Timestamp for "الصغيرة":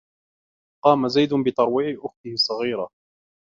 2.33-2.89